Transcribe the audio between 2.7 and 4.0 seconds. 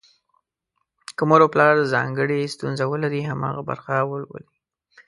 ولري، هماغه برخه